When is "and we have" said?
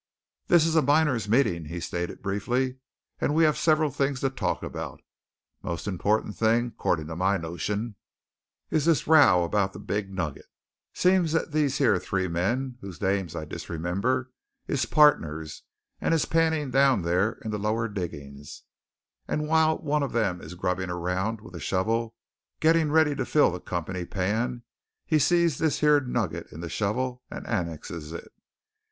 3.19-3.55